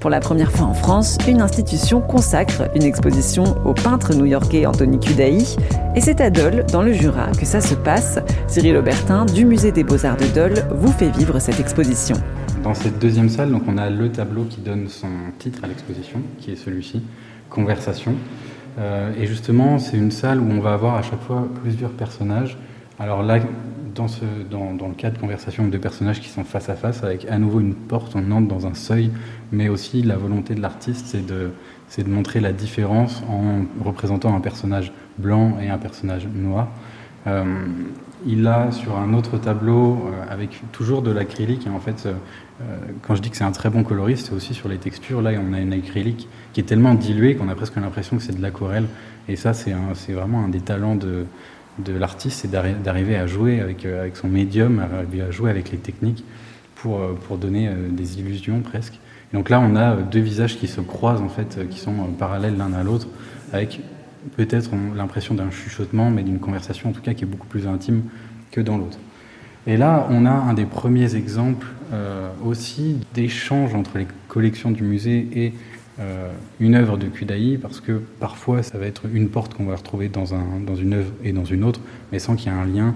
[0.00, 5.00] Pour la première fois en France, une institution consacre une exposition au peintre new-yorkais Anthony
[5.00, 5.56] Cudahy.
[5.96, 8.20] Et c'est à Dole, dans le Jura, que ça se passe.
[8.46, 12.14] Cyril Aubertin, du Musée des Beaux-Arts de Dole, vous fait vivre cette exposition.
[12.62, 15.08] Dans cette deuxième salle, donc, on a le tableau qui donne son
[15.40, 17.02] titre à l'exposition, qui est celui-ci,
[17.50, 18.14] Conversation.
[18.78, 22.56] Euh, et justement, c'est une salle où on va avoir à chaque fois plusieurs personnages.
[23.00, 23.40] Alors là,
[23.98, 27.38] dans, le cas de conversation de deux personnages qui sont face à face, avec à
[27.38, 29.10] nouveau une porte, on entre dans un seuil,
[29.52, 31.50] mais aussi la volonté de l'artiste, c'est de,
[32.06, 36.68] montrer la différence en représentant un personnage blanc et un personnage noir.
[37.26, 37.44] Euh,
[38.26, 42.14] il a sur un autre tableau, euh, avec toujours de l'acrylique, et en fait, euh,
[43.02, 45.22] quand je dis que c'est un très bon coloriste, c'est aussi sur les textures.
[45.22, 48.36] Là, on a une acrylique qui est tellement diluée qu'on a presque l'impression que c'est
[48.36, 48.86] de l'aquarelle.
[49.28, 49.72] Et ça, c'est,
[50.12, 51.26] vraiment un des talents de,
[51.86, 56.24] l'artiste, c'est d'arriver à jouer avec, son médium, à, jouer avec les techniques
[56.74, 56.98] pour,
[57.38, 58.98] donner des illusions presque.
[59.32, 62.72] Donc là, on a deux visages qui se croisent en fait, qui sont parallèles l'un
[62.72, 63.08] à l'autre,
[63.52, 63.80] avec
[64.36, 68.02] peut-être l'impression d'un chuchotement, mais d'une conversation en tout cas qui est beaucoup plus intime
[68.50, 68.98] que dans l'autre.
[69.66, 71.66] Et là, on a un des premiers exemples
[72.44, 75.52] aussi d'échanges entre les collections du musée et
[76.00, 79.74] euh, une œuvre de Kudaï parce que parfois ça va être une porte qu'on va
[79.74, 81.80] retrouver dans, un, dans une œuvre et dans une autre,
[82.12, 82.94] mais sans qu'il y ait un lien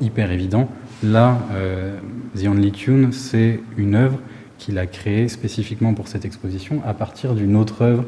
[0.00, 0.70] hyper évident.
[1.02, 1.98] Là, euh,
[2.36, 4.20] The Only Tune, c'est une œuvre
[4.58, 8.04] qu'il a créée spécifiquement pour cette exposition à partir d'une autre œuvre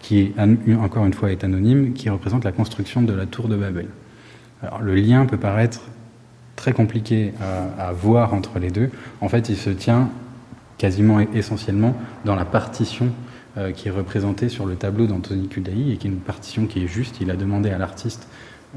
[0.00, 0.32] qui,
[0.80, 3.88] encore une fois, est anonyme, qui représente la construction de la tour de Babel.
[4.80, 5.82] Le lien peut paraître
[6.56, 7.32] très compliqué
[7.78, 8.90] à, voir entre les deux.
[9.20, 10.10] En fait, il se tient
[10.78, 13.10] quasiment essentiellement dans la partition
[13.58, 16.84] euh, qui est représentée sur le tableau d'Anthony Kudaï et qui est une partition qui
[16.84, 17.16] est juste.
[17.20, 18.28] Il a demandé à l'artiste,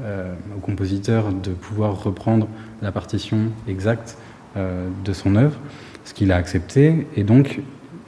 [0.02, 2.48] euh, au compositeur, de pouvoir reprendre
[2.82, 4.18] la partition exacte
[4.56, 5.58] euh, de son œuvre,
[6.04, 7.06] ce qu'il a accepté.
[7.16, 7.60] Et donc,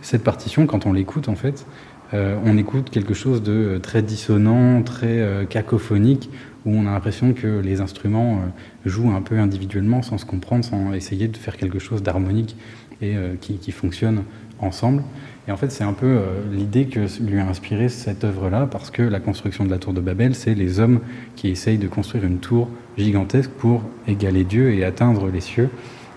[0.03, 1.67] cette partition, quand on l'écoute, en fait,
[2.13, 6.31] on écoute quelque chose de très dissonant, très cacophonique,
[6.65, 8.43] où on a l'impression que les instruments
[8.85, 12.57] jouent un peu individuellement sans se comprendre, sans essayer de faire quelque chose d'harmonique
[13.03, 14.23] et qui, qui, fonctionne
[14.61, 15.03] ensemble.
[15.49, 18.91] Et en fait, c'est un peu euh, l'idée que lui a inspiré cette œuvre-là, parce
[18.91, 21.01] que la construction de la tour de Babel, c'est les hommes
[21.37, 25.71] qui essayent de construire une tour gigantesque pour égaler Dieu et atteindre les cieux.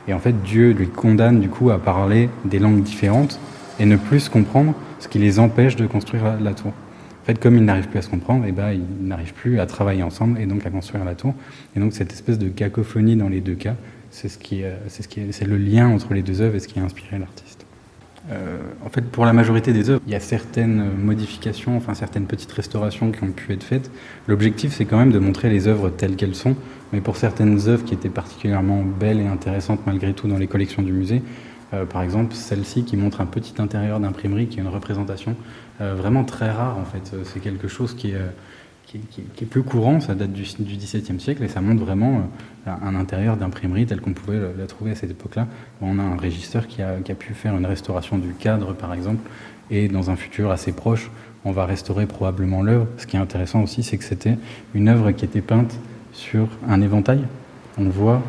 [0.10, 3.40] Et en fait, Dieu lui condamne du coup à parler des langues différentes
[3.80, 6.72] et ne plus comprendre, ce qui les empêche de construire la, tour.
[6.72, 9.60] En fait, comme ils n'arrivent plus à se comprendre, et eh ben, ils n'arrivent plus
[9.60, 11.36] à travailler ensemble et donc à construire la tour.
[11.76, 13.76] Et donc cette espèce de cacophonie dans les deux cas,
[14.10, 16.68] c'est ce qui, c'est ce qui, c'est le lien entre les deux œuvres et ce
[16.68, 17.68] qui a inspiré l'artiste.
[18.32, 22.26] Euh, en fait, pour la majorité des œuvres, il y a certaines modifications, enfin certaines
[22.26, 23.90] petites restaurations qui ont pu être faites.
[24.28, 26.56] L'objectif, c'est quand même de montrer les œuvres telles qu'elles sont.
[26.94, 30.82] Mais pour certaines œuvres qui étaient particulièrement belles et intéressantes malgré tout dans les collections
[30.82, 31.22] du musée,
[31.74, 35.36] euh, par exemple celle-ci qui montre un petit intérieur d'imprimerie, qui est une représentation
[35.82, 37.16] euh, vraiment très rare en fait.
[37.26, 38.22] C'est quelque chose qui est
[39.12, 42.24] qui, est peu courant, ça date du, XVIIe siècle et ça montre vraiment
[42.68, 45.48] euh, un intérieur d'imprimerie tel qu'on pouvait la, trouver à cette époque-là.
[45.82, 49.30] On a un régisseur qui a, pu faire une restauration du cadre, par exemple,
[49.70, 51.12] et dans un futur assez proche,
[51.46, 52.88] on va restaurer probablement l'œuvre.
[52.98, 54.38] Ce qui est intéressant aussi, c'est que c'était
[54.74, 55.78] une œuvre qui était peinte
[56.12, 57.22] sur un éventail.
[57.78, 58.22] On voit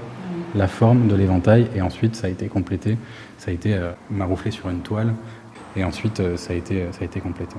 [0.54, 2.98] la forme de l'éventail et ensuite ça a été complété,
[3.38, 5.14] ça a été euh, marouflé sur une toile
[5.76, 7.56] et ensuite euh, ça a été complété.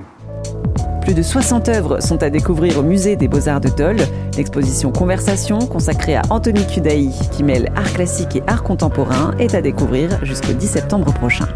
[1.02, 3.98] Plus de 60 œuvres sont à découvrir au musée des Beaux-Arts de Dole.
[4.36, 9.60] L'exposition Conversation, consacrée à Anthony Cudahy, qui mêle art classique et art contemporain, est à
[9.60, 11.48] découvrir jusqu'au 10 septembre prochain.